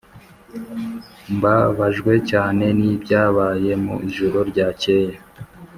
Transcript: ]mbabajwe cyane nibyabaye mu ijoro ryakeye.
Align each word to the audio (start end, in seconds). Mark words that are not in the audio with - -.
]mbabajwe 1.35 2.13
cyane 2.29 2.65
nibyabaye 2.79 3.71
mu 3.83 3.95
ijoro 4.07 4.37
ryakeye. 4.49 5.13